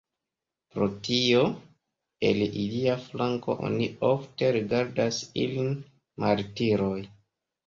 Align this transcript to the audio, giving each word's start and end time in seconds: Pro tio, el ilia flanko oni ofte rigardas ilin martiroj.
Pro 0.75 0.85
tio, 1.07 1.43
el 2.29 2.41
ilia 2.45 2.95
flanko 3.03 3.57
oni 3.69 3.91
ofte 4.09 4.51
rigardas 4.57 5.21
ilin 5.45 5.71
martiroj. 6.27 6.97